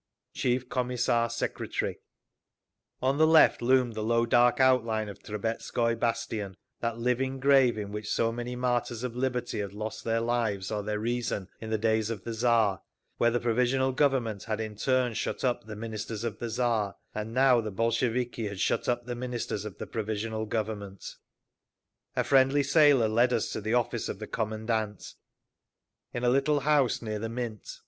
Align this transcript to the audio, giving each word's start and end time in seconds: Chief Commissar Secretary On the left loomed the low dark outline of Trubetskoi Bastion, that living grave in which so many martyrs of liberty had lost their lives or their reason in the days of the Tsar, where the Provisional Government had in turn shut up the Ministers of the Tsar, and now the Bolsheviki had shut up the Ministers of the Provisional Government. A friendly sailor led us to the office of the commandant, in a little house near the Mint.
Chief 0.33 0.67
Commissar 0.67 1.29
Secretary 1.29 1.99
On 3.03 3.19
the 3.19 3.27
left 3.27 3.61
loomed 3.61 3.93
the 3.93 4.01
low 4.01 4.25
dark 4.25 4.59
outline 4.59 5.07
of 5.07 5.19
Trubetskoi 5.21 5.93
Bastion, 5.93 6.57
that 6.79 6.97
living 6.97 7.39
grave 7.39 7.77
in 7.77 7.91
which 7.91 8.09
so 8.11 8.31
many 8.31 8.55
martyrs 8.55 9.03
of 9.03 9.15
liberty 9.15 9.59
had 9.59 9.73
lost 9.73 10.03
their 10.03 10.19
lives 10.19 10.71
or 10.71 10.81
their 10.81 10.97
reason 10.99 11.49
in 11.59 11.69
the 11.69 11.77
days 11.77 12.09
of 12.09 12.23
the 12.23 12.33
Tsar, 12.33 12.81
where 13.17 13.29
the 13.29 13.39
Provisional 13.39 13.91
Government 13.91 14.45
had 14.45 14.59
in 14.59 14.75
turn 14.75 15.13
shut 15.13 15.43
up 15.43 15.67
the 15.67 15.75
Ministers 15.75 16.23
of 16.23 16.39
the 16.39 16.49
Tsar, 16.49 16.95
and 17.13 17.31
now 17.31 17.61
the 17.61 17.69
Bolsheviki 17.69 18.47
had 18.47 18.59
shut 18.59 18.89
up 18.89 19.05
the 19.05 19.13
Ministers 19.13 19.65
of 19.65 19.77
the 19.77 19.85
Provisional 19.85 20.47
Government. 20.47 21.05
A 22.15 22.23
friendly 22.23 22.63
sailor 22.63 23.07
led 23.07 23.31
us 23.31 23.51
to 23.53 23.61
the 23.61 23.75
office 23.75 24.09
of 24.09 24.17
the 24.17 24.25
commandant, 24.25 25.13
in 26.11 26.23
a 26.23 26.29
little 26.29 26.61
house 26.61 27.03
near 27.03 27.19
the 27.19 27.29
Mint. 27.29 27.69